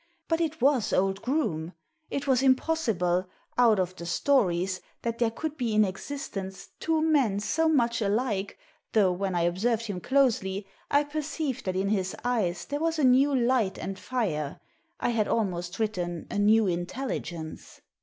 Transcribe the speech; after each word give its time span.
But 0.27 0.41
it 0.41 0.61
was 0.63 0.91
old 0.93 1.21
Groome. 1.21 1.73
It 2.09 2.25
was 2.25 2.41
impossible— 2.41 3.29
out 3.65 3.79
of 3.79 3.95
the 3.95 4.07
stories— 4.07 4.81
that 5.03 5.19
there 5.19 5.29
could 5.29 5.57
be 5.57 5.75
in 5.75 5.85
existence 5.85 6.69
two 6.79 7.03
men 7.03 7.39
so 7.39 7.69
much 7.69 8.01
alike, 8.01 8.57
though 8.93 9.11
when 9.11 9.35
I 9.35 9.41
observed 9.41 9.85
him 9.85 10.01
closely 10.01 10.65
I 10.89 11.03
per 11.03 11.19
ceived 11.19 11.65
that 11.65 11.75
in 11.75 11.89
his 11.89 12.15
eyes 12.23 12.65
there 12.65 12.79
was 12.79 12.97
a 12.97 13.03
new 13.03 13.35
light 13.35 13.77
and 13.77 13.99
fire— 13.99 14.59
I 14.99 15.09
had 15.09 15.27
almost 15.27 15.77
written 15.77 16.25
a 16.31 16.39
new 16.39 16.65
intelligence. 16.65 17.81